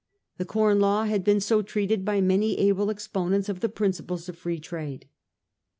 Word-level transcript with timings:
The 0.39 0.45
Corn 0.45 0.79
Law 0.79 1.03
had 1.05 1.23
been 1.23 1.39
so 1.39 1.61
treated 1.61 2.03
by 2.03 2.21
man/ 2.21 2.41
able 2.41 2.89
exponents 2.89 3.49
of 3.49 3.59
the 3.59 3.69
principles 3.69 4.27
of 4.27 4.35
Free 4.35 4.57
Trade. 4.57 5.07